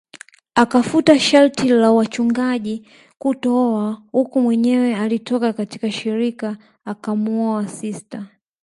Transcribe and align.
Akafuta 0.55 1.19
sharti 1.19 1.69
la 1.69 1.91
wachungaji 1.91 2.87
kutooa 3.17 4.03
uku 4.13 4.41
Mwenyewe 4.41 4.95
alitoka 4.95 5.53
katika 5.53 5.91
shirika 5.91 6.57
akamuoa 6.85 7.67
sista 7.67 8.27